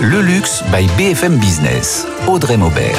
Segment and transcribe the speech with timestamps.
[0.00, 2.04] Le luxe by BFM Business.
[2.26, 2.98] Audrey Maubert.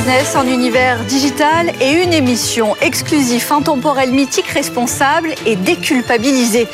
[0.00, 6.68] Business, un univers digital et une émission exclusive, intemporelle, mythique, responsable et déculpabilisée.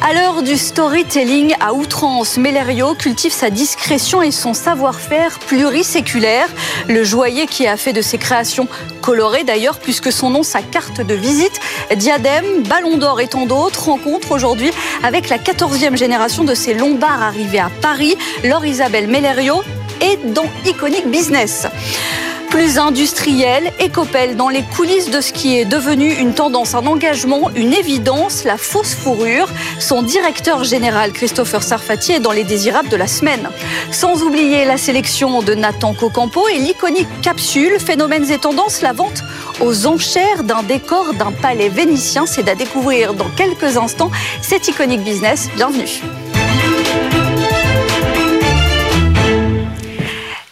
[0.00, 6.48] À l'heure du storytelling à outrance, Mellerio cultive sa discrétion et son savoir-faire pluriséculaire.
[6.88, 8.66] Le joaillier qui a fait de ses créations
[9.02, 11.60] colorées d'ailleurs, puisque son nom, sa carte de visite,
[11.96, 14.70] diadème, ballon d'or et tant d'autres, rencontre aujourd'hui
[15.02, 19.62] avec la 14e génération de ces Lombards arrivés à Paris, Laure Isabelle Mellerio
[20.00, 21.66] et dans Iconic Business
[22.50, 27.48] plus industriel, Ecopel dans les coulisses de ce qui est devenu une tendance, un engagement,
[27.54, 29.48] une évidence, la fausse fourrure.
[29.78, 33.48] Son directeur général, Christopher Sarfati, est dans les désirables de la semaine.
[33.92, 39.22] Sans oublier la sélection de Nathan Cocampo et l'iconique capsule, phénomènes et tendances, la vente
[39.60, 42.26] aux enchères d'un décor d'un palais vénitien.
[42.26, 44.10] C'est à découvrir dans quelques instants.
[44.42, 45.48] C'est Iconic Business.
[45.54, 46.02] Bienvenue.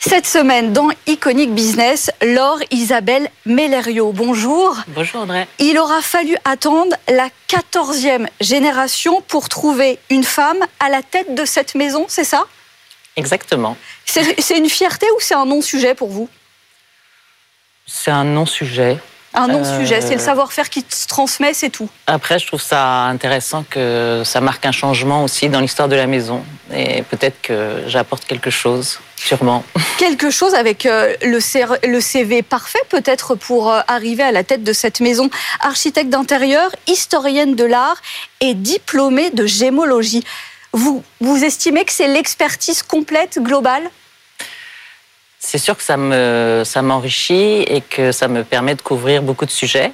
[0.01, 4.13] Cette semaine, dans Iconic Business, Laure Isabelle Mellerio.
[4.13, 4.77] Bonjour.
[4.87, 5.49] Bonjour André.
[5.59, 11.45] Il aura fallu attendre la 14e génération pour trouver une femme à la tête de
[11.45, 12.47] cette maison, c'est ça?
[13.17, 13.77] Exactement.
[14.05, 16.29] C'est une fierté ou c'est un non-sujet pour vous?
[17.85, 18.99] C'est un non-sujet.
[19.35, 21.89] Un non-sujet, c'est le euh, savoir-faire qui se transmet, c'est tout.
[22.07, 26.07] Après, je trouve ça intéressant que ça marque un changement aussi dans l'histoire de la
[26.07, 26.43] maison.
[26.75, 29.65] Et peut-être que j'apporte quelque chose, sûrement.
[29.99, 34.73] Quelque chose avec euh, le CV parfait, peut-être, pour euh, arriver à la tête de
[34.73, 35.29] cette maison.
[35.61, 38.01] Architecte d'intérieur, historienne de l'art
[38.41, 40.25] et diplômée de gémologie.
[40.73, 43.91] Vous, vous estimez que c'est l'expertise complète, globale?
[45.39, 49.47] C'est sûr que ça me ça m'enrichit et que ça me permet de couvrir beaucoup
[49.47, 49.93] de sujets.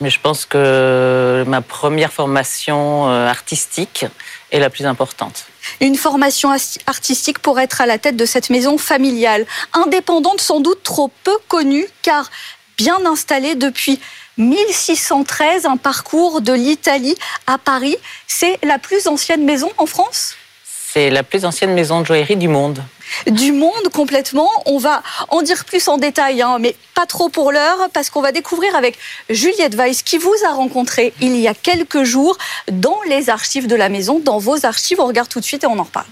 [0.00, 4.06] Mais je pense que ma première formation euh, artistique
[4.50, 5.44] est la plus importante.
[5.80, 6.50] Une formation
[6.86, 9.44] artistique pour être à la tête de cette maison familiale,
[9.74, 12.30] indépendante sans doute trop peu connue car
[12.78, 14.00] bien installée depuis
[14.38, 17.96] 1613, un parcours de l'Italie à Paris.
[18.26, 20.34] C'est la plus ancienne maison en France?
[20.64, 22.82] C'est la plus ancienne maison de joaillerie du monde
[23.30, 24.48] du monde complètement.
[24.66, 28.20] On va en dire plus en détail, hein, mais pas trop pour l'heure, parce qu'on
[28.20, 28.98] va découvrir avec
[29.28, 32.36] Juliette Weiss, qui vous a rencontré il y a quelques jours
[32.70, 35.00] dans les archives de la maison, dans vos archives.
[35.00, 36.06] On regarde tout de suite et on en reparle.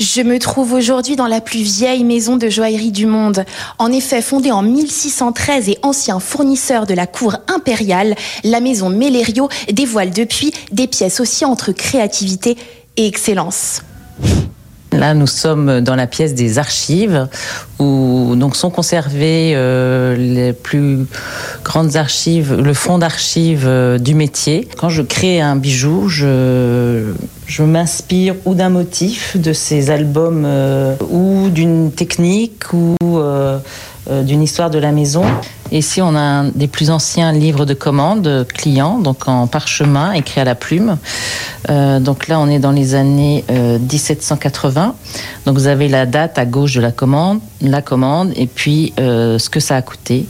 [0.00, 3.44] Je me trouve aujourd'hui dans la plus vieille maison de joaillerie du monde.
[3.78, 9.50] En effet, fondée en 1613 et ancien fournisseur de la cour impériale, la maison Mellerio
[9.70, 12.56] dévoile depuis des pièces aussi entre créativité
[12.96, 13.82] et excellence.
[14.92, 17.28] Là, nous sommes dans la pièce des archives
[17.78, 21.06] où sont conservées euh, les plus
[21.64, 24.68] grandes archives, le fond d'archives euh, du métier.
[24.76, 27.12] Quand je crée un bijou, je,
[27.46, 32.96] je m'inspire ou d'un motif de ces albums euh, ou d'une technique ou
[34.10, 35.24] d'une histoire de la maison.
[35.72, 40.40] Ici, on a un des plus anciens livres de commande clients, donc en parchemin, écrit
[40.40, 40.98] à la plume.
[41.68, 44.82] Euh, donc là, on est dans les années 1780.
[44.82, 44.90] Euh,
[45.46, 49.38] donc vous avez la date à gauche de la commande, la commande, et puis euh,
[49.38, 50.26] ce que ça a coûté.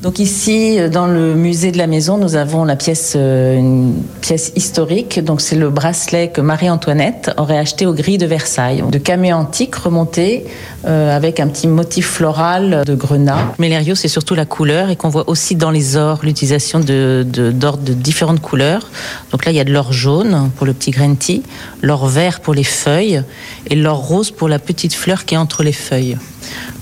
[0.00, 4.52] Donc ici, dans le musée de la maison, nous avons la pièce, euh, une pièce
[4.54, 5.18] historique.
[5.24, 9.74] Donc c'est le bracelet que Marie-Antoinette aurait acheté aux grilles de Versailles, de camé antique
[9.74, 10.44] remonté
[10.86, 13.52] euh, avec un petit motif floral de grenat.
[13.58, 17.76] Mélerio, c'est surtout la couleur et qu'on voit aussi dans les ors l'utilisation de d'or
[17.76, 18.90] de, différentes couleurs.
[19.32, 21.42] Donc là, il y a de l'or jaune pour le petit grenti,
[21.82, 23.24] l'or vert pour les feuilles
[23.66, 26.16] et l'or rose pour la petite fleur qui est entre les feuilles.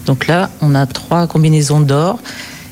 [0.04, 2.18] Donc là, on a trois combinaisons d'or.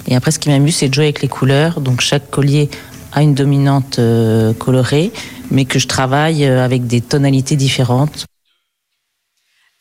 [0.08, 1.80] Et après, ce qui m'amuse, c'est de jouer avec les couleurs.
[1.80, 2.68] Donc chaque collier
[3.12, 5.12] a une dominante euh, colorée,
[5.50, 8.26] mais que je travaille euh, avec des tonalités différentes.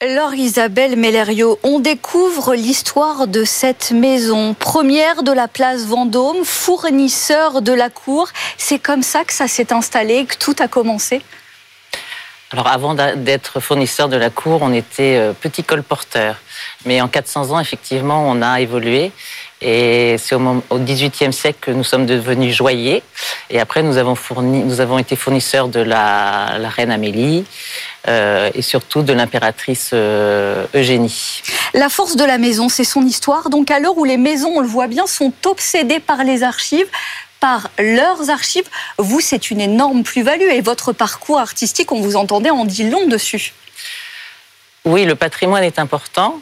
[0.01, 7.61] Laure Isabelle Mellerio, on découvre l'histoire de cette maison, première de la place Vendôme, fournisseur
[7.61, 8.28] de la cour.
[8.58, 11.22] C'est comme ça que ça s'est installé, que tout a commencé?
[12.52, 16.35] Alors avant d'être fournisseur de la cour, on était euh, petit colporteur.
[16.85, 19.11] Mais en 400 ans, effectivement, on a évolué.
[19.63, 23.01] Et c'est au, XVIIIe siècle que nous sommes devenus joailliers.
[23.49, 27.45] Et après, nous avons, fourni, nous avons été fournisseurs de la, reine Amélie
[28.07, 31.41] euh, et surtout de l'impératrice euh, Eugénie.
[31.73, 33.49] La force de la maison, c'est son histoire.
[33.49, 36.87] Donc à l'heure où les maisons, on le voit bien, sont obsédées par les archives,
[37.39, 40.49] par leurs archives, vous, c'est une énorme plus-value.
[40.51, 43.53] Et votre parcours artistique, on vous entendait, en dit long dessus.
[44.85, 46.41] Oui, le patrimoine est important.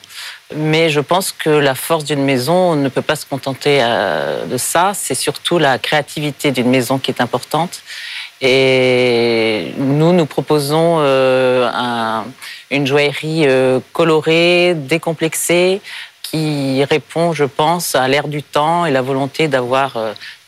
[0.55, 4.57] Mais je pense que la force d'une maison ne peut pas se contenter euh, de
[4.57, 4.91] ça.
[4.93, 7.83] C'est surtout la créativité d'une maison qui est importante.
[8.41, 12.25] Et nous, nous proposons un,
[12.71, 13.45] une joaillerie
[13.93, 15.79] colorée, décomplexée,
[16.23, 19.95] qui répond, je pense, à l'ère du temps et la volonté d'avoir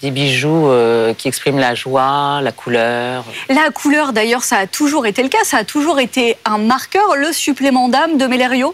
[0.01, 0.71] des bijoux
[1.19, 3.25] qui expriment la joie, la couleur.
[3.49, 7.15] La couleur, d'ailleurs, ça a toujours été le cas, ça a toujours été un marqueur,
[7.15, 8.73] le supplément d'âme de Mélerio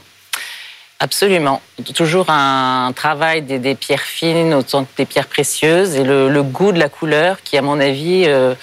[1.02, 1.62] Absolument.
[1.96, 6.80] Toujours un travail des, pierres fines autant que des pierres précieuses et le, goût de
[6.80, 8.54] la couleur qui, à mon avis, euh,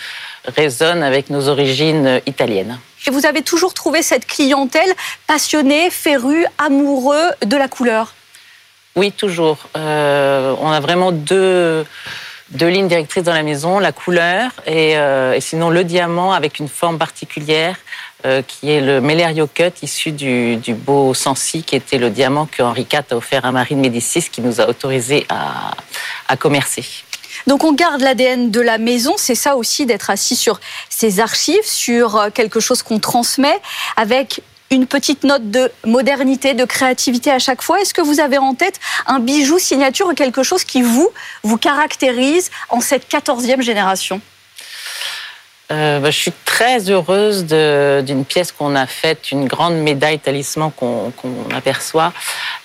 [0.44, 2.78] résonne avec nos origines italiennes.
[3.06, 4.92] Et vous avez toujours trouvé cette clientèle
[5.26, 8.14] passionnée, férue, amoureux de la couleur?
[8.96, 9.58] Oui, toujours.
[9.76, 11.86] Euh, on a vraiment deux,
[12.50, 16.68] deux lignes directrices dans la maison, la couleur et, euh, sinon le diamant avec une
[16.68, 17.76] forme particulière
[18.24, 22.62] euh, qui est le Mellerio Cut issu du, beau Sancy, qui était le diamant que
[22.62, 25.72] Henri IV a offert à Marie de Médicis, qui nous a autorisé à,
[26.28, 26.84] à commercer.
[27.46, 31.64] Donc on garde l'ADN de la maison, c'est ça aussi d'être assis sur ses archives,
[31.64, 33.60] sur euh, quelque chose qu'on transmet
[33.96, 34.40] avec
[34.70, 37.80] une petite note de modernité, de créativité à chaque fois.
[37.80, 41.10] Est-ce que vous avez en tête un bijou signature ou quelque chose qui vous,
[41.42, 44.20] vous caractérise en cette 14e génération?
[45.72, 50.70] Euh, bah, je suis très heureuse d'une pièce qu'on a faite, une grande médaille talisman
[50.70, 51.12] qu'on
[51.54, 52.12] aperçoit,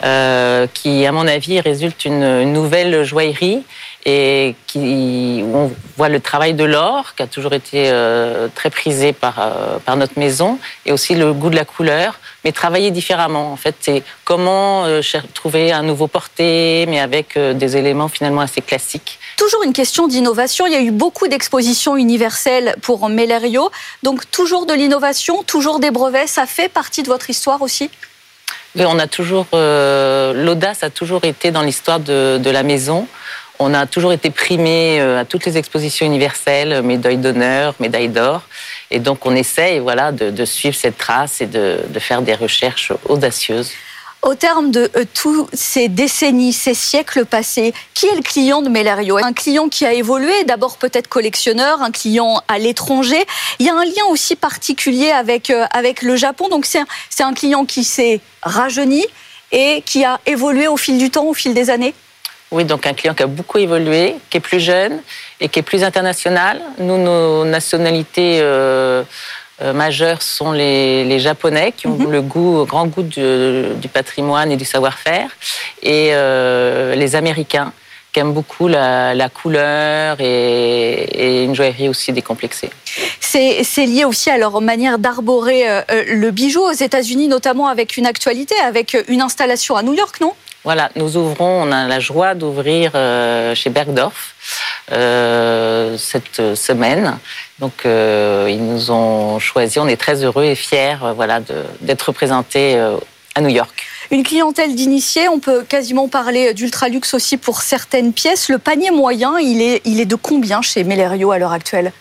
[0.04, 3.63] euh, qui, à mon avis, résulte une, nouvelle joaillerie
[4.06, 8.69] et qui, où on voit le travail de l'or, qui a toujours été euh, très
[8.69, 12.92] prisé par, euh, par notre maison, et aussi le goût de la couleur, mais travailler
[12.92, 13.51] différemment.
[13.51, 15.01] En fait, c'est comment euh,
[15.33, 20.68] trouver un nouveau porté, mais avec des éléments finalement assez classiques toujours une question d'innovation.
[20.68, 23.71] Il y a eu beaucoup d'expositions universelles pour Mellerio.
[24.04, 26.27] Donc toujours de l'innovation, toujours des brevets.
[26.27, 27.89] Ça fait partie de votre histoire aussi?
[28.75, 29.47] Oui, on a toujours.
[29.51, 33.07] L'audace a toujours été dans l'histoire de, la maison.
[33.63, 38.42] On a toujours été primé euh, à toutes les expositions universelles, médaille d'honneur, médaille d'or.
[38.90, 43.72] Et donc on essaye voilà, de, suivre cette trace et de faire des recherches audacieuses.
[44.24, 48.69] Au terme de euh, tous ces décennies, ces siècles passés, qui est le client de
[48.69, 53.25] Melerio Un client qui a évolué, d'abord peut-être collectionneur, un client à l'étranger.
[53.57, 56.50] Il y a un lien aussi particulier avec, euh, avec le Japon.
[56.50, 59.04] Donc c'est un client qui s'est rajeuni
[59.52, 61.96] et qui a évolué au fil du temps, au fil des années?
[62.51, 65.00] Oui, donc un client qui a beaucoup évolué, qui est plus jeune
[65.39, 66.62] et qui est plus international.
[66.80, 69.03] Nous, nos nationalités euh,
[69.62, 72.12] euh, majeurs sont les, Japonais qui ont mhm.
[72.12, 75.30] le goût, grand goût du, patrimoine et du savoir-faire,
[75.81, 77.71] et euh, les Américains
[78.12, 82.69] qui aiment beaucoup la, couleur et, une joaillerie aussi décomplexée.
[83.21, 88.56] C'est lié aussi à leur manière d'arborer le bijou aux États-Unis, notamment avec une actualité,
[88.65, 90.33] avec une installation à New York, non?
[90.63, 92.92] Voilà, nous ouvrons, on a la joie d'ouvrir
[93.56, 94.36] chez Bergdorf
[94.90, 97.18] cette semaine
[97.62, 99.80] donc euh, ils nous ont choisi.
[99.80, 101.40] On est très heureux et fiers, euh, voilà,
[101.80, 102.98] d'être représentés euh,
[103.36, 103.84] à New York.
[104.10, 108.50] Une clientèle d'initiés, on peut quasiment parler d'ultra luxe aussi pour certaines pièces.
[108.50, 111.94] Le panier moyen, il est, il est de combien chez Mellerio à l'heure actuelle?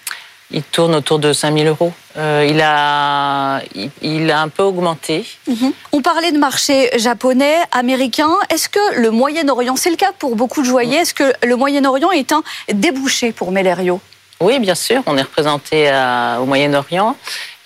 [0.53, 1.93] Il tourne autour de 5000 euros.
[2.17, 3.61] il, a,
[4.03, 5.25] il, a un peu augmenté.
[5.47, 5.73] Mhm.
[5.93, 8.31] On parlait de marché japonais, américain.
[8.49, 12.11] Est-ce que le Moyen-Orient, c'est le cas pour beaucoup de joailliers, est-ce que le Moyen-Orient
[12.11, 12.43] est un
[12.73, 14.01] débouché pour Mellerio?
[14.41, 15.03] Oui, bien sûr.
[15.07, 15.91] On est représenté
[16.41, 17.15] au Moyen-Orient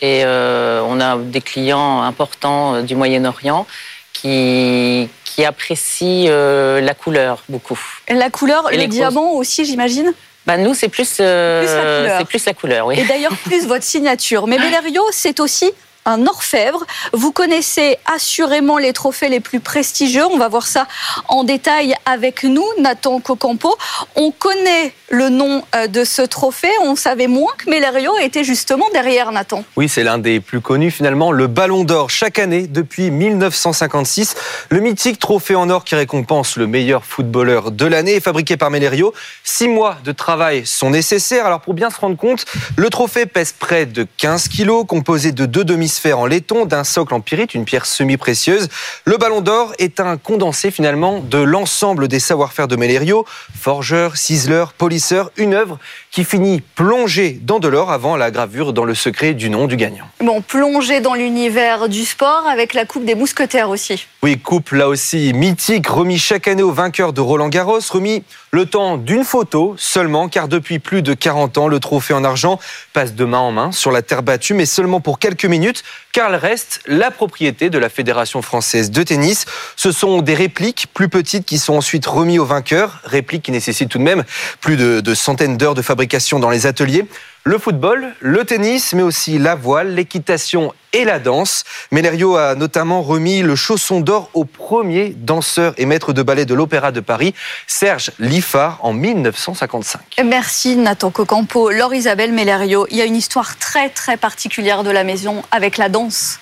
[0.00, 3.66] et euh, on a des clients importants euh, du Moyen-Orient
[4.12, 7.80] qui, qui apprécient euh, la couleur beaucoup.
[8.08, 10.12] La couleur, et les diamants aussi, j'imagine?
[10.46, 12.98] Bah nous, c'est plus, c'est plus la couleur, oui.
[12.98, 14.46] Et d'ailleurs, plus votre signature.
[14.46, 15.72] Mais Bellerio, c'est aussi
[16.04, 16.84] un orfèvre.
[17.12, 20.24] Vous connaissez assurément les trophées les plus prestigieux.
[20.26, 20.86] On va voir ça
[21.28, 23.74] en détail avec nous, Nathan Cocampo.
[24.16, 26.72] On connaît le nom euh, de ce trophée.
[26.82, 29.64] On savait moins que Mellerio était justement derrière Nathan.
[29.76, 31.32] Oui, c'est l'un des plus connus finalement.
[31.32, 34.34] Le Ballon d'Or chaque année depuis 1956.
[34.70, 38.70] Le mythique trophée en or qui récompense le meilleur footballeur de l'année est fabriqué par
[38.70, 39.14] Mellerio.
[39.42, 41.46] Six mois de travail sont nécessaires.
[41.46, 42.44] Alors pour bien se rendre compte,
[42.76, 46.84] le trophée pèse près de 15 kilos, composé de deux demi sphère en laiton, d'un
[46.84, 48.68] socle en pyrite, une pierre semi-précieuse.
[49.04, 53.24] Le Ballon d'Or est un condensé finalement de l'ensemble des savoir-faire de Mellerio,
[53.58, 55.78] forgeur, ciseleur, polisseur, une œuvre
[56.10, 59.76] qui finit plongée dans de l'or avant la gravure dans le secret du nom du
[59.76, 60.04] gagnant.
[60.20, 64.06] Bon, plongée dans l'univers du sport avec la Coupe des Mousquetaires aussi.
[64.22, 68.22] Oui, coupe là aussi mythique, remis chaque année au vainqueur de Roland Garros, remis
[68.54, 72.60] le temps d'une photo seulement, car depuis plus de 40 ans, le trophée en argent
[72.92, 75.82] passe de main en main sur la terre battue, mais seulement pour quelques minutes,
[76.12, 79.44] car elle reste la propriété de la Fédération française de tennis.
[79.74, 83.90] Ce sont des répliques plus petites qui sont ensuite remises aux vainqueurs, répliques qui nécessitent
[83.90, 84.24] tout de même
[84.60, 87.06] plus de, de centaines d'heures de fabrication dans les ateliers.
[87.46, 91.64] Le football, le tennis, mais aussi la voile, l'équitation et la danse.
[91.90, 96.54] Mélerio a notamment remis le chausson d'or au premier danseur et maître de ballet de
[96.54, 97.34] l'Opéra de Paris,
[97.66, 100.00] Serge Liffard, en 1955.
[100.24, 101.70] Merci Nathan Cocampo.
[101.70, 105.76] Laure Isabelle Mélerio, il y a une histoire très très particulière de la maison avec
[105.76, 106.40] la danse.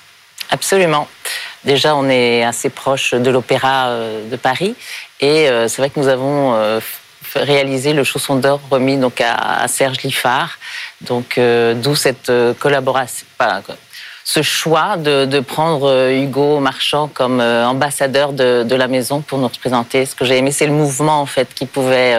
[0.51, 1.09] Absolument.
[1.65, 4.77] Déjà, on est assez proche de l'Opéra euh, de Paris
[5.21, 6.79] et euh, c'est vrai que nous avons euh,
[7.35, 10.59] réalisé le chausson d'or remis donc à, Serge Liffard.
[11.01, 13.27] Donc d'où cette collaboration,
[14.25, 20.07] ce choix de, prendre Hugo Marchand comme ambassadeur de, la maison pour nous représenter.
[20.07, 22.17] Ce que j'ai aimé, c'est le mouvement en fait qui pouvait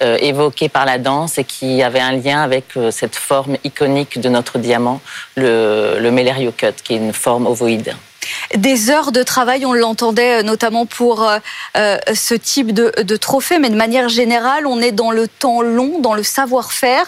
[0.00, 4.58] évoquer par la danse et qui avait un lien avec cette forme iconique de notre
[4.58, 5.00] diamant,
[5.36, 7.94] le, le Cut, qui est une forme ovoïde
[8.54, 11.38] des heures de travail, on l'entendait euh, notamment pour euh,
[11.76, 16.00] euh, ce type de, trophée, mais de manière générale, on est dans le temps long,
[16.00, 17.06] dans le savoir-faire.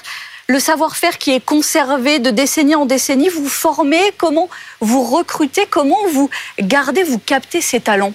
[0.50, 4.48] Le savoir-faire qui est conservé de décennie en décennie, vous formez, comment
[4.80, 8.14] vous recrutez, comment vous gardez, vous captez ces talents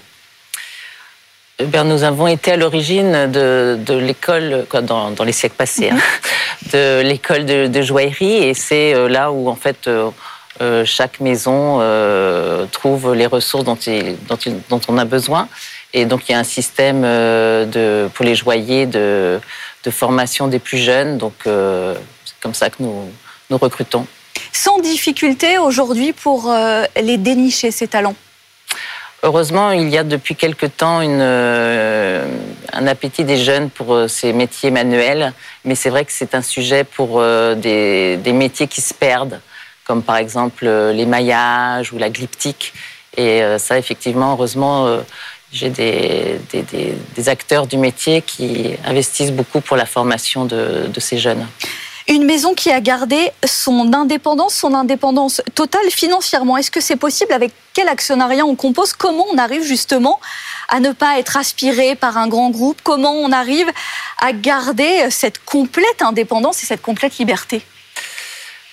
[1.59, 5.97] eh nous avons été à l'origine de, l'école, dans, dans, les siècles passés, hein,
[6.73, 9.87] de l'école de, de, joaillerie, et c'est là où en fait
[10.61, 15.47] euh, chaque maison euh, trouve les ressources dont, on a besoin.
[15.93, 19.39] Et donc, il y a un système euh, pour les joailliers de,
[19.89, 21.17] formation des plus jeunes.
[21.17, 21.33] Donc,
[22.43, 23.09] comme ça que nous,
[23.49, 24.05] recrutons.
[24.51, 26.51] Sans difficulté aujourd'hui pour
[26.99, 28.15] les dénicher, ces talents?
[29.21, 35.33] Heureusement, il y a depuis quelque temps un appétit des jeunes pour ces métiers manuels,
[35.65, 37.21] mais c'est vrai que c'est un sujet pour
[37.55, 39.39] des, métiers qui se perdent
[39.85, 42.73] comme par exemple euh, les maillages ou la glyptique.
[43.15, 45.01] Et euh, ça, effectivement, heureusement, euh,
[45.51, 51.19] j'ai des, des, acteurs du métier qui investissent beaucoup pour la formation de, de ces
[51.19, 51.45] jeunes.
[52.09, 56.57] Une maison qui a gardé son indépendance, son indépendance totale financièrement.
[56.57, 57.31] Est-ce que c'est possible?
[57.31, 58.91] Avec quel actionnariat on compose?
[58.91, 60.19] Comment on arrive justement
[60.67, 62.81] à ne pas être aspiré par un grand groupe?
[62.83, 63.71] Comment on arrive
[64.19, 67.61] à garder cette complète indépendance et cette complète liberté?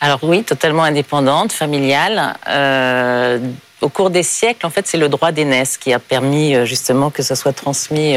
[0.01, 2.35] Alors oui, totalement indépendante, familiale.
[2.49, 3.39] Euh,
[3.81, 7.11] au cours des siècles, en fait, c'est le droit d'aînesse qui a permis euh, justement
[7.11, 8.17] que ça soit transmis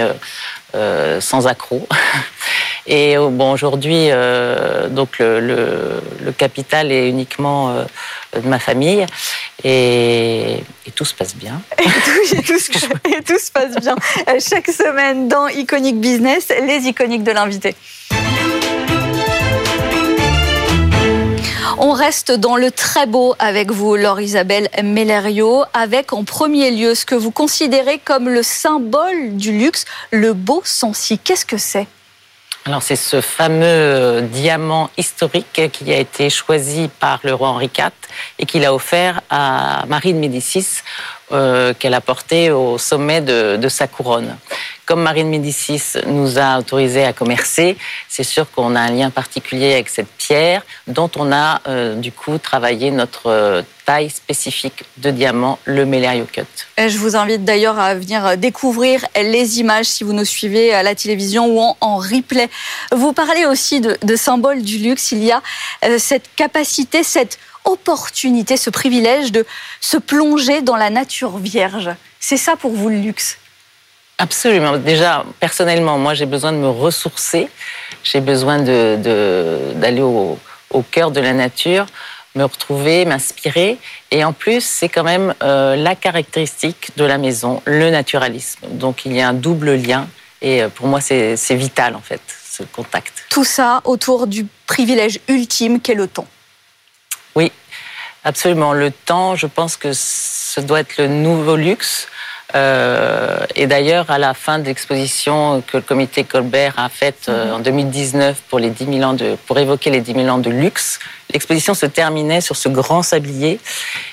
[0.76, 1.88] euh, sans accroc.
[2.86, 4.10] Et bon, aujourd'hui,
[4.90, 6.02] donc le,
[6.38, 7.74] capital est uniquement
[8.34, 9.06] de ma famille
[9.64, 10.58] et,
[10.94, 11.62] tout se passe bien.
[11.80, 13.96] Et tout, et tout se passe bien.
[14.38, 17.74] Chaque semaine dans Iconic Business, les iconiques de l'invité.
[21.86, 26.96] On reste dans le très beau avec vous, Laure Isabelle Mellerio, avec en premier lieu
[26.96, 31.20] ce que vous considérez comme le symbole du luxe, le beau Sancy.
[31.20, 31.88] Qu'est-ce que c'est?
[32.64, 37.90] Alors c'est ce fameux diamant historique qui a été choisi par le roi Henri IV
[38.40, 40.66] et qu'il a offert à Marie de Médicis
[41.34, 44.38] euh, qu'elle a porté au sommet de, sa couronne.
[44.86, 47.76] Comme Marie de Médicis nous a autorisé à commercer,
[48.08, 52.12] c'est sûr qu'on a un lien particulier avec cette pierre dont on a euh, du
[52.12, 56.44] coup travaillé notre euh, taille spécifique de diamant, le Melerio Cut.
[56.78, 60.94] je vous invite d'ailleurs à venir découvrir les images si vous nous suivez à la
[60.94, 62.50] télévision ou en, replay.
[62.92, 65.12] Vous parlez aussi de, de symbole du luxe.
[65.12, 65.42] Il y a
[65.98, 69.46] cette capacité, cette opportunité, ce privilège de
[69.82, 71.90] se plonger dans la nature vierge.
[72.20, 73.38] C'est ça pour vous le luxe?
[74.18, 74.78] Absolument.
[74.78, 77.50] Déjà, personnellement, moi, j'ai besoin de me ressourcer.
[78.04, 80.38] J'ai besoin d'aller au,
[80.92, 81.86] cœur de la nature,
[82.36, 83.78] me retrouver, m'inspirer.
[84.12, 88.68] Et en plus, c'est quand même euh, la caractéristique de la maison, le naturalisme.
[88.70, 90.08] Donc, il y a un double lien.
[90.42, 93.26] Et euh, pour moi, c'est vital, en fait, ce contact.
[93.30, 96.28] Tout ça autour du privilège ultime qu'est le temps.
[97.36, 97.52] Oui,
[98.24, 98.74] absolument.
[98.74, 102.08] Le temps, je pense que ce doit être le nouveau luxe.
[102.56, 107.54] Euh, et d'ailleurs, à la fin de l'exposition que le comité Colbert a faite euh,
[107.54, 110.52] en 2019 pour, les 10 000 ans de, pour évoquer les 10 000 ans de
[110.52, 111.00] luxe,
[111.32, 113.60] l'exposition se terminait sur ce grand sablier.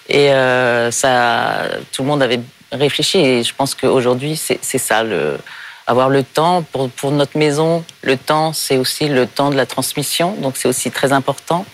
[0.08, 2.40] Et euh, ça, tout le monde avait
[2.72, 3.18] réfléchi.
[3.18, 5.04] Et je pense qu'aujourd'hui, c'est ça,
[5.86, 7.84] avoir le temps pour, pour notre maison.
[8.02, 10.34] Le temps, c'est aussi le temps de la transmission.
[10.38, 11.66] Donc, c'est aussi très important.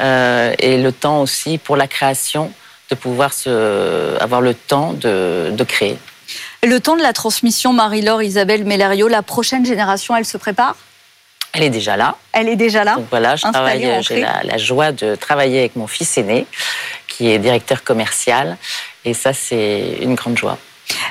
[0.00, 2.52] Euh, et le temps aussi pour la création,
[2.90, 5.98] de pouvoir se, avoir le temps de, de créer.
[6.62, 10.76] Le temps de la transmission, Marie-Laure, Isabelle Mellerio, la prochaine génération, elle se prépare?
[11.52, 12.16] Elle est déjà là.
[12.32, 12.96] Elle est déjà là.
[12.96, 16.46] Donc voilà, je travaille, j'ai la, la, joie de travailler avec mon fils aîné,
[17.06, 18.56] qui est directeur commercial,
[19.04, 20.58] et ça, c'est une grande joie.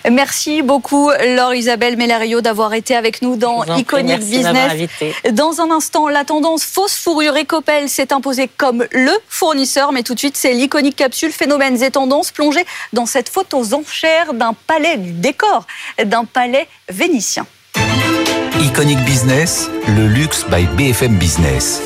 [0.10, 4.90] Merci beaucoup Laure Isabelle Mellerio d'avoir été avec nous dans Iconic Business.
[5.32, 10.14] Dans un instant, la tendance fausse fourrure Ecopel s'est imposée comme le fournisseur, mais tout
[10.14, 14.54] de suite c'est l'Iconic Capsule Phénomènes et Tendances plongée dans cette photo aux enchères d'un
[14.54, 15.66] palais du décor,
[16.04, 17.46] d'un palais vénitien.
[18.60, 21.82] Iconic Business, le luxe by BFM Business.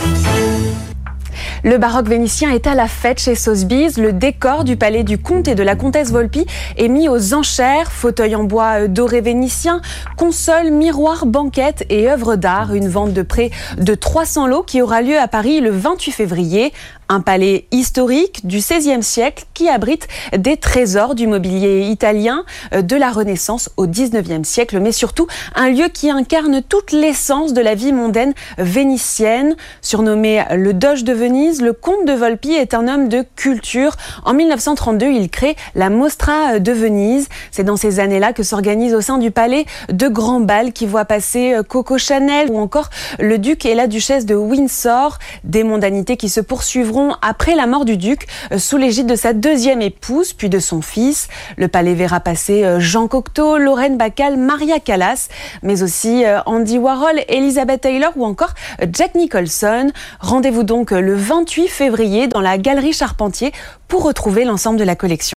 [1.64, 3.98] Le baroque vénitien est à la fête chez Sotheby's.
[3.98, 6.46] Le décor du palais du comte et de la comtesse Volpi
[6.78, 7.92] est mis aux enchères.
[7.92, 9.82] Fauteuil en bois euh, doré vénitien,
[10.18, 12.74] console, miroir, banquette et œuvres d'art.
[12.74, 16.74] Une vente de près de 300 lots qui aura lieu à Paris le 28 février
[17.12, 22.96] un palais historique du XVIe siècle qui abrite des trésors du mobilier italien euh, de
[22.96, 27.76] la Renaissance au XIXe siècle, mais surtout un lieu qui incarne toute l'essence de la
[27.76, 29.58] vie mondaine vénitienne.
[29.82, 33.98] Surnommé le Doge de Venise, le comte de Volpi est un homme de culture.
[34.24, 37.28] En 1932, il crée la Mostra de Venise.
[37.52, 41.06] C'est dans ces années-là que s'organise au sein du palais de grands bals qui voient
[41.06, 42.90] passer euh, Coco Chanel ou encore
[43.20, 47.86] le duc et la duchesse de Windsor, des mondanités qui se poursuivront après la mort
[47.86, 51.28] du duc euh, sous l'égide de sa deuxième épouse puis de son fils.
[51.58, 55.30] Le palais verra passer euh, Jean Cocteau, Lorraine Bacal, Maria Callas,
[55.64, 58.54] mais aussi euh, Andy Warhol, Elizabeth Taylor ou encore
[58.92, 59.92] Jack Nicholson.
[60.20, 63.52] Rendez-vous donc le 28 février dans la Galerie Charpentier
[63.88, 65.34] pour retrouver l'ensemble de la collection.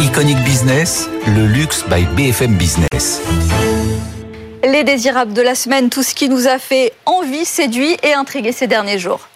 [0.00, 3.20] Iconic Business, le luxe by BFM Business.
[4.64, 8.52] Les désirables de la semaine, tout ce qui nous a fait envie, séduit et intrigué
[8.52, 9.28] ces derniers jours.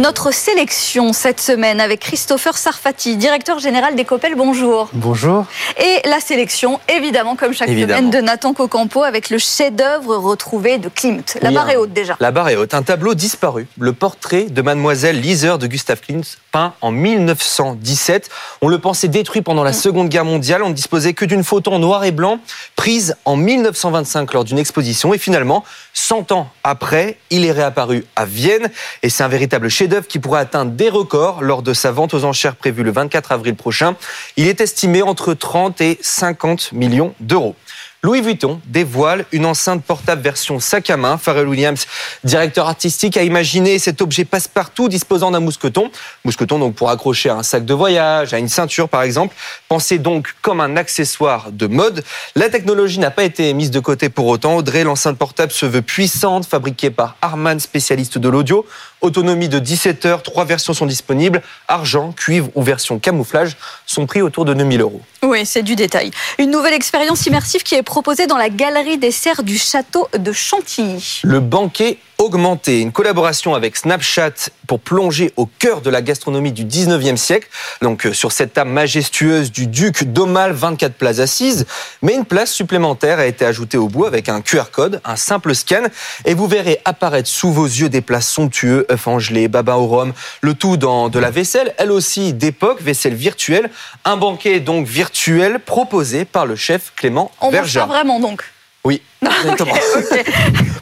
[0.00, 4.34] Notre sélection cette semaine avec Christopher Sarfati, directeur général d'Ecopel.
[4.34, 4.88] Bonjour.
[4.94, 5.44] Bonjour.
[5.78, 10.88] Et la sélection, évidemment, comme chaque semaine, de Nathan Cocampo avec le chef-d'œuvre retrouvé de
[10.88, 11.36] Klimt.
[11.42, 12.16] La barre est haute déjà.
[12.18, 12.72] La barre est haute.
[12.72, 13.66] Un tableau disparu.
[13.78, 18.30] Le portrait de Mademoiselle Lizer de Gustav Klimt, peint en 1917.
[18.62, 19.74] On le pensait détruit pendant la mm.
[19.74, 20.62] Seconde Guerre mondiale.
[20.62, 22.38] On ne disposait que d'une photo en noir et blanc
[22.74, 25.12] prise en 1925 lors d'une exposition.
[25.12, 28.70] Et finalement, 100 ans après, il est réapparu à Vienne.
[29.02, 32.14] Et c'est un véritable chef d'œuvre qui pourrait atteindre des records lors de sa vente
[32.14, 33.96] aux enchères prévue le 24 avril prochain.
[34.38, 37.54] Il est estimé entre 30 et 50 millions d'euros.
[38.02, 41.18] Louis Vuitton dévoile une enceinte portable version sac à main.
[41.18, 41.86] Pharrell Williams,
[42.24, 45.90] directeur artistique, a imaginé cet objet passe-partout disposant d'un mousqueton.
[46.24, 49.36] Mousqueton donc pour accrocher à un sac de voyage, à une ceinture par exemple.
[49.68, 52.02] Pensé donc comme un accessoire de mode.
[52.36, 54.56] La technologie n'a pas été mise de côté pour autant.
[54.56, 58.64] Audrey, l'enceinte portable se veut puissante, fabriquée par Harman, spécialiste de l'audio.
[59.00, 61.42] Autonomie de 17 heures, trois versions sont disponibles.
[61.68, 65.00] Argent, cuivre ou version camouflage sont pris autour de 9000 euros.
[65.22, 66.10] Oui, c'est du détail.
[66.38, 70.32] Une nouvelle expérience immersive qui est proposée dans la galerie des serres du château de
[70.32, 71.20] Chantilly.
[71.24, 72.80] Le banquet augmenter.
[72.80, 77.48] Une collaboration avec Snapchat pour plonger au cœur de la gastronomie du 19e siècle.
[77.80, 81.66] Donc euh, sur cette table majestueuse du duc d'Aumale, 24 places assises.
[82.02, 85.54] Mais une place supplémentaire a été ajoutée au bout avec un QR code, un simple
[85.54, 85.84] scan.
[86.26, 90.12] Et vous verrez apparaître sous vos yeux des plats somptueux, œufs angelés, baba au rhum.
[90.42, 93.70] Le tout dans de la vaisselle, elle aussi d'époque, vaisselle virtuelle.
[94.04, 97.86] Un banquet donc virtuel proposé par le chef Clément On Verja.
[97.86, 98.44] vraiment donc
[98.84, 99.74] oui, exactement.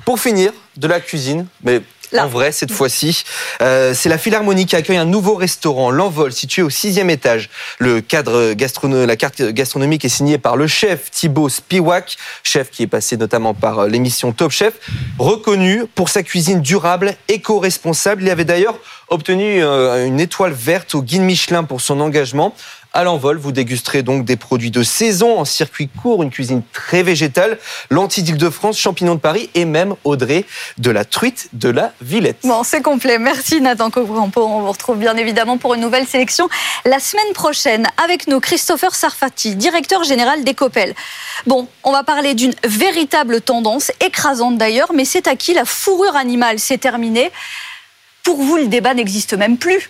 [0.04, 1.82] Pour finir, de la cuisine, mais
[2.16, 3.24] En vrai, cette fois-ci,
[3.60, 7.50] euh, c'est la Philharmonie qui accueille un nouveau restaurant, l'Envol, situé au sixième étage.
[7.78, 12.84] Le cadre gastrono la carte gastronomique est signée par le chef Thibaut Spiwak, chef qui
[12.84, 14.74] est passé notamment par euh, l'émission Top Chef,
[15.18, 18.22] reconnu pour sa cuisine durable, éco-responsable.
[18.22, 22.54] Il avait d'ailleurs obtenu euh, une étoile verte au guide Michelin pour son engagement.
[22.98, 27.04] À l'envol, vous dégusterez donc des produits de saison en circuit court, une cuisine très
[27.04, 27.56] végétale,
[27.90, 30.44] lentilles d'Île-de-France, champignons de Paris et même Audrey
[30.78, 32.38] de la truite de la Villette.
[32.42, 33.20] Bon, c'est complet.
[33.20, 34.44] Merci Nathan Cobrampo.
[34.44, 36.48] On vous retrouve bien évidemment pour une nouvelle sélection
[36.84, 40.92] la semaine prochaine avec nous Christopher Sarfati, directeur général d'Ecopel.
[41.46, 46.16] Bon, on va parler d'une véritable tendance, écrasante d'ailleurs, mais c'est à qui la fourrure
[46.16, 47.30] animale C'est terminé.
[48.24, 49.88] Pour vous, le débat n'existe même plus.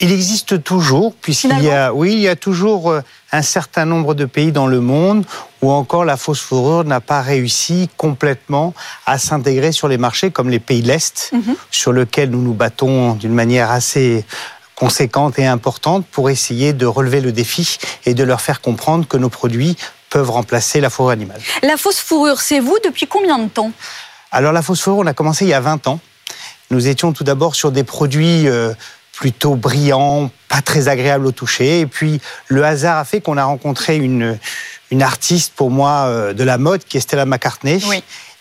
[0.00, 4.14] Il existe toujours, puisqu'il y a, oui, il y a toujours euh, un certain nombre
[4.14, 5.24] de pays dans le monde
[5.62, 8.74] où encore la fausse fourrure n'a pas réussi complètement
[9.06, 11.54] à s'intégrer sur les marchés comme les pays de l'Est, mhm.
[11.70, 14.24] sur lesquels nous nous battons d'une manière assez
[14.74, 19.16] conséquente et importante pour essayer de relever le défi et de leur faire comprendre que
[19.16, 19.76] nos produits
[20.10, 21.40] peuvent remplacer la fourrure animale.
[21.62, 23.70] La fausse fourrure, c'est vous depuis combien de temps?
[24.32, 26.00] Alors la fausse fourrure, on a commencé il y a 20 ans.
[26.70, 28.74] Nous étions tout d'abord sur des produits euh,
[29.16, 31.80] plutôt brillant, pas très agréable au toucher.
[31.80, 34.38] Et puis le hasard a fait qu'on a rencontré une,
[34.90, 37.80] une artiste pour moi euh, de la mode qui est Stella McCartney.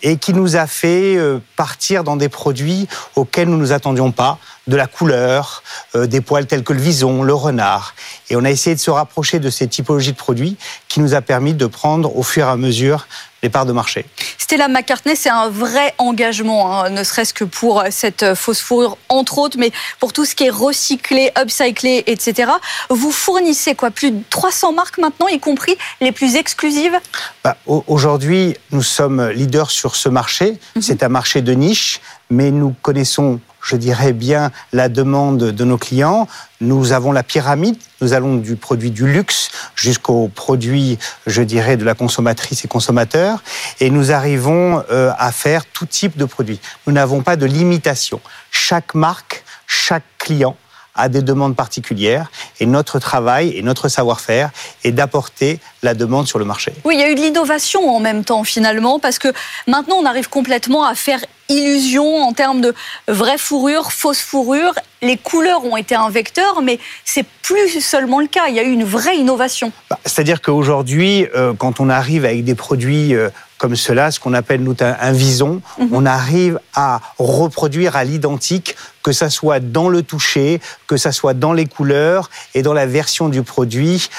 [0.03, 4.11] Et qui nous a fait euh, partir dans des produits auxquels nous ne nous attendions
[4.11, 4.37] pas,
[4.67, 5.63] de la couleur,
[5.95, 7.95] euh, des poils tels que le vison, le renard.
[8.29, 11.21] Et on a essayé de se rapprocher de ces typologies de produits qui nous a
[11.21, 13.07] permis de prendre au fur et à mesure
[13.41, 14.05] les parts de marché.
[14.37, 19.37] Stella McCartney, c'est un vrai engagement, hein, ne serait-ce que pour cette fausse fourrure, entre
[19.37, 22.51] autres, mais pour tout ce qui est recyclé, upcyclé, etc.
[22.89, 23.91] Vous fournissez quoi?
[23.91, 26.97] Plus de 300 marques maintenant, y compris les plus exclusives?
[27.43, 30.59] Bah, Aujourd'hui, nous sommes leaders sur ce marché.
[30.75, 30.81] Mhm.
[30.81, 35.77] C'est un marché de niche, mais nous connaissons je dirais bien, la demande de nos
[35.77, 36.27] clients.
[36.61, 41.85] Nous avons la pyramide, nous allons du produit du luxe jusqu'au produit, je dirais, de
[41.85, 43.41] la consommatrice et consommateur,
[43.79, 46.59] et nous arrivons euh, à faire tout type de produits.
[46.85, 48.19] Nous n'avons pas de limitation.
[48.51, 50.57] Chaque marque, chaque client
[50.95, 54.51] a des demandes particulières et notre travail et notre savoir-faire
[54.83, 56.73] est d'apporter la demande sur le marché.
[56.85, 59.29] Oui, il y a eu de l'innovation en même temps finalement parce que
[59.67, 62.73] maintenant on arrive complètement à faire illusion en termes de
[63.07, 64.73] vraie fourrure, fausse fourrure.
[65.01, 68.47] Les couleurs ont été un vecteur, mais c'est plus seulement le cas.
[68.47, 69.71] Il y a eu une vraie innovation.
[69.89, 73.29] Bah, c'est-à-dire qu'aujourd'hui, euh, quand on arrive avec des produits euh,
[73.63, 75.87] comme cela, ce qu'on appelle nous un, vison, mhm.
[75.93, 81.33] on arrive à reproduire à l'identique, que ça soit dans le toucher, que ça soit
[81.33, 84.09] dans les couleurs et dans la version du produit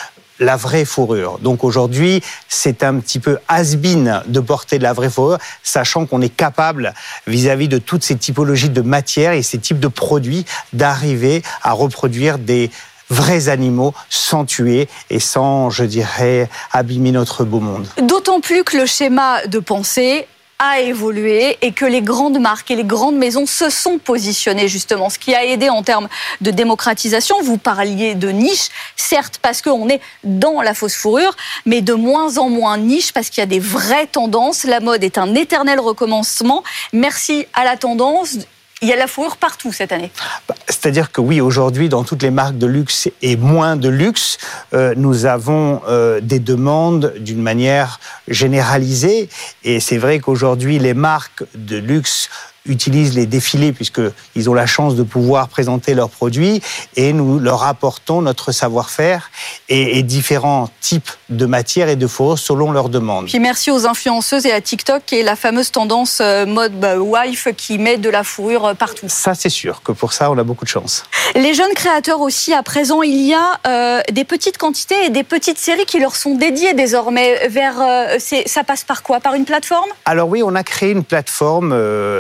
[0.41, 1.39] la vraie fourrure.
[1.41, 6.23] Donc aujourd'hui, c'est un petit peu has-been de porter de la vraie fourrure, sachant qu'on
[6.23, 6.95] est capable,
[7.27, 12.39] vis-à-vis de toutes ces typologies de matières et ces types de produits, d'arriver à reproduire
[12.39, 12.71] des
[13.11, 17.87] vrais animaux sans tuer et sans, je dirais, abîmer notre beau monde.
[18.03, 20.27] D'autant plus que le schéma de pensée
[20.59, 25.11] a évolué et que les grandes marques et les grandes maisons se sont positionnées justement,
[25.11, 26.09] ce qui a aidé en termes
[26.41, 27.43] de démocratisation.
[27.43, 31.37] Vous parliez de niche, certes parce qu'on est dans la fausse fourrure,
[31.67, 34.65] mais de moins en moins niche parce qu'il y a des vraies tendances.
[34.65, 36.63] La mode est un éternel recommencement.
[36.93, 38.39] Merci à la tendance
[38.85, 40.11] il y a la fourrure partout cette année.
[40.47, 44.37] Bah, c'est-à-dire que oui, aujourd'hui, dans toutes les marques de luxe et moins de luxe,
[44.75, 49.31] euh, nous avons euh, des demandes d'une manière généralisée.
[49.65, 52.29] Et c'est vrai qu'aujourd'hui, les marques de luxe
[52.67, 56.63] utilisent les défilés puisqu'ils ont la chance de pouvoir présenter leurs produits
[56.97, 59.31] et nous leur apportons notre savoir-faire
[59.69, 63.27] et, différents types de matières et de fourrures selon leurs demandes.
[63.27, 67.49] Puis merci aux influenceuses et à TikTok et la fameuse tendance euh, mode bah, wife
[67.57, 69.07] qui met de la fourrure euh, partout.
[69.09, 71.05] Ça c'est sûr que pour ça on a beaucoup de chance.
[71.35, 75.25] Les jeunes créateurs aussi à présent il y a euh, des petites quantités et des
[75.25, 77.75] petites séries qui leur sont dédiées désormais vers
[78.19, 79.21] ça passe par quoi?
[79.21, 79.89] Par une plateforme?
[80.05, 81.75] Alors oui on a créé une plateforme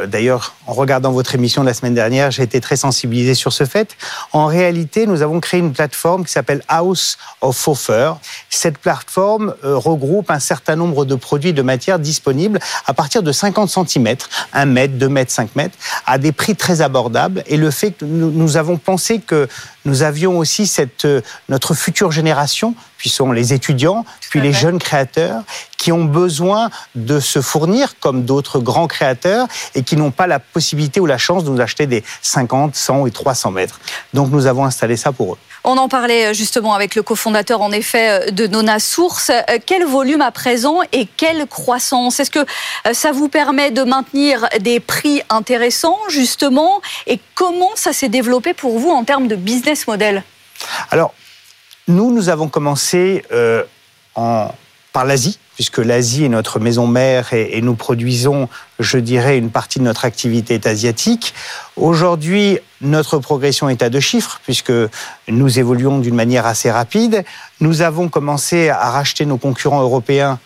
[0.07, 0.34] d'ailleurs
[0.67, 3.97] en regardant votre émission de la semaine dernière, j'ai été très sensibilisé sur ce fait.
[4.33, 8.13] En réalité, nous avons créé une plateforme qui s'appelle House of Offer.
[8.51, 13.33] Cette plateforme euh, regroupe un certain nombre de produits de matières disponibles à partir de
[13.33, 14.17] 50 cm,
[14.53, 17.43] 1 mètre, 2 mètres, 5 mètres, à des prix très abordables.
[17.47, 19.49] Et le fait que nous, avons pensé que
[19.85, 20.71] nous avions aussi
[21.05, 25.43] euh, notre future génération, puis sont les étudiants, puis les jeunes créateurs,
[25.77, 30.39] qui ont besoin de se fournir comme d'autres grands créateurs et qui n'ont pas la
[30.39, 33.79] possibilité ou la chance de nous acheter des 50, 100 et 300 mètres.
[34.15, 35.39] Donc nous avons installé ça pour eux.
[35.65, 39.29] On en parlait euh, justement avec le cofondateur, en effet, euh, de Nona Source.
[39.29, 42.21] Euh, quel volume à présent et quelle croissance?
[42.21, 42.47] Est-ce que
[42.95, 46.81] ça vous permet de maintenir des prix intéressants, justement?
[47.07, 50.25] Et comment ça s'est développé pour vous en termes de business model?
[50.91, 51.13] Alors,
[51.89, 53.25] nous, nous avons commencé
[54.15, 54.51] en,
[54.93, 58.49] par l'Asie puisque l'Asie est notre maison mère et, nous produisons,
[58.81, 61.33] je dirais, une partie de notre activité est asiatique.
[61.77, 64.73] Aujourd'hui, notre progression est à deux chiffres, puisque
[65.29, 67.25] nous évoluons d'une manière assez rapide.
[67.61, 70.39] Nous avons commencé à racheter nos concurrents européens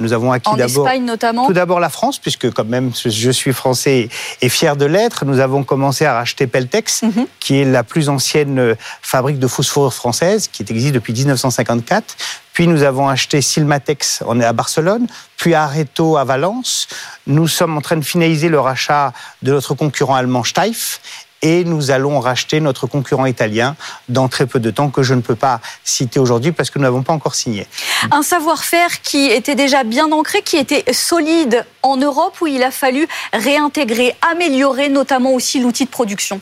[0.00, 4.08] nous avons acquis d'abord notamment tout d'abord la France, puisque quand même je suis français
[4.40, 5.24] et fier de l'être.
[5.24, 7.26] Nous avons commencé à racheter Peltex, mhm.
[7.38, 12.16] qui est la plus ancienne fabrique de phosphore française, qui existe depuis 1954.
[12.52, 16.86] Puis nous avons acheté Silmatex, on est à Barcelone, puis Areto à Valence.
[17.26, 21.00] Nous sommes en train de finaliser le rachat de notre concurrent allemand Steif
[21.44, 23.76] et nous allons racheter notre concurrent italien
[24.08, 26.84] dans très peu de temps que je ne peux pas citer aujourd'hui parce que nous
[26.84, 27.66] n'avons pas encore signé.
[28.10, 32.70] Un savoir-faire qui était déjà bien ancré, qui était solide en Europe où il a
[32.70, 36.40] fallu réintégrer, améliorer notamment aussi l'outil de production.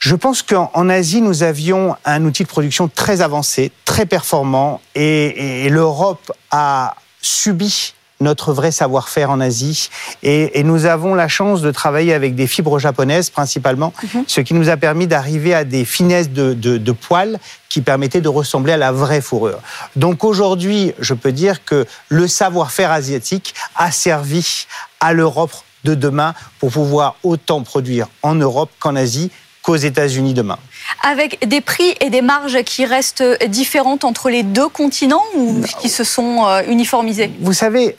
[0.00, 5.66] Je pense qu'en Asie, nous avions un outil de production très avancé, très performant, et,
[5.66, 9.88] et l'Europe a subi notre vrai savoir-faire en Asie.
[10.22, 14.24] Et, nous avons la chance de travailler avec des fibres japonaises principalement, mhm.
[14.26, 18.28] ce qui nous a permis d'arriver à des finesses de, de poils qui permettaient de
[18.28, 19.60] ressembler à la vraie fourrure.
[19.96, 24.66] Donc aujourd'hui, je peux dire que le savoir-faire asiatique a servi
[25.00, 25.52] à l'Europe
[25.84, 29.30] de demain pour pouvoir autant produire en Europe qu'en Asie
[29.62, 30.58] qu'aux États-Unis demain.
[31.02, 35.88] Avec des prix et des marges qui restent différentes entre les deux continents ou qui
[35.88, 37.96] se sont euh, uniformisés Vous savez,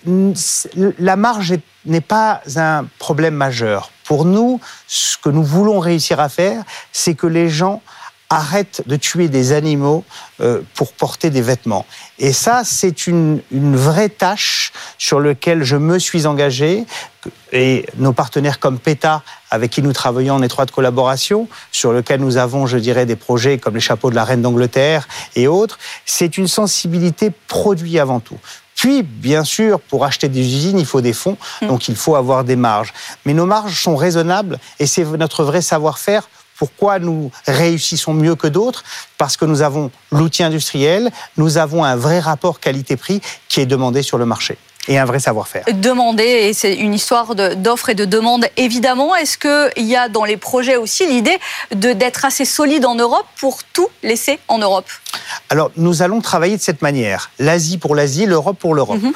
[1.00, 1.54] la marge
[1.86, 3.92] n'est pas un problème majeur.
[4.04, 7.82] Pour nous, ce que nous voulons réussir à faire, c'est que les gens
[8.32, 10.06] arrête de tuer des animaux
[10.40, 11.86] euh, pour porter des vêtements.
[12.18, 16.86] Et ça, c'est une, une, vraie tâche sur laquelle je me suis engagé.
[17.52, 22.38] Et nos partenaires comme PETA, avec qui nous travaillons en étroite collaboration, sur lequel nous
[22.38, 26.38] avons, je dirais, des projets comme les chapeaux de la reine d'Angleterre et autres, c'est
[26.38, 28.38] une sensibilité produit avant tout.
[28.76, 31.68] Puis, bien sûr, pour acheter des usines, il faut des fonds, mmh.
[31.68, 32.94] donc il faut avoir des marges.
[33.26, 36.28] Mais nos marges sont raisonnables et c'est notre vrai savoir-faire
[36.62, 38.84] pourquoi nous réussissons mieux que d'autres
[39.18, 43.20] Parce que nous avons l'outil industriel, nous avons un vrai rapport qualité-prix
[43.50, 45.66] qui est demandé sur le marché et un vrai savoir-faire.
[45.74, 49.16] Demander, et c'est une histoire d'offres et de demande évidemment.
[49.16, 51.40] Est-ce qu'il y a dans les projets aussi l'idée
[51.72, 54.86] d'être assez solide en Europe pour tout laisser en Europe?
[55.50, 57.32] Alors, nous allons travailler de cette manière.
[57.40, 59.02] L'Asie pour l'Asie, l'Europe pour l'Europe.
[59.02, 59.14] Mhm.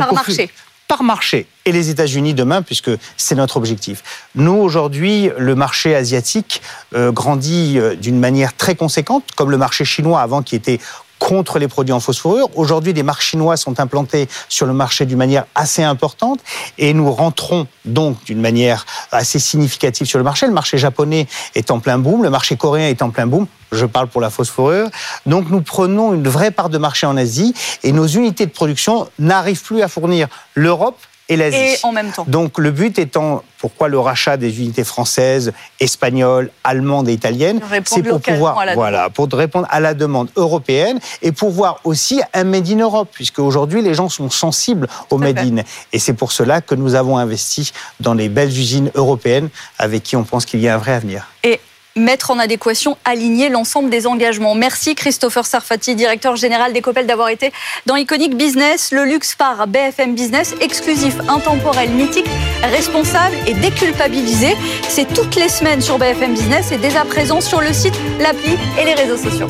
[0.00, 0.50] Par marché
[0.88, 4.02] par marché et les États-Unis demain, puisque c'est notre objectif.
[4.34, 6.62] Nous, aujourd'hui, le marché asiatique
[6.94, 10.78] euh, grandit euh, d'une manière très conséquente, comme le marché chinois avant qui était
[11.18, 12.48] contre les produits en phosphorure.
[12.56, 16.40] Aujourd'hui, des marques chinois sont implantés sur le marché d'une manière assez importante
[16.78, 20.46] et nous rentrons donc d'une manière assez significative sur le marché.
[20.46, 23.46] Le marché japonais est en plein boom, le marché coréen est en plein boom.
[23.72, 24.88] Je parle pour la phosphorure.
[25.26, 29.08] Donc nous prenons une vraie part de marché en Asie et nos unités de production
[29.18, 31.56] n'arrivent plus à fournir l'Europe et l'Asie.
[31.56, 32.24] Et en même temps.
[32.28, 38.02] Donc le but étant, pourquoi le rachat des unités françaises, espagnoles, allemandes et italiennes C'est
[38.02, 42.68] pour pouvoir, voilà, pour répondre à la demande européenne et pour voir aussi un Made
[42.68, 45.62] in Europe, puisque aujourd'hui les gens sont sensibles au Made in.
[45.92, 50.16] Et c'est pour cela que nous avons investi dans les belles usines européennes avec qui
[50.16, 51.28] on pense qu'il y a un vrai avenir.
[51.42, 51.60] Et
[51.96, 54.54] mettre en adéquation, aligner l'ensemble des engagements.
[54.54, 57.52] Merci Christopher Sarfati, directeur général d'Ecopel, d'avoir été
[57.86, 62.26] dans Iconic Business, le luxe par BFM Business, exclusif, intemporel, mythique,
[62.62, 64.56] responsable et déculpabilisé.
[64.88, 68.56] C'est toutes les semaines sur BFM Business et dès à présent sur le site, l'appli
[68.78, 69.48] et les réseaux sociaux.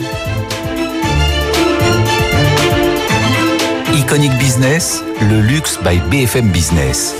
[3.94, 7.16] Iconic Business, le luxe by BFM Business.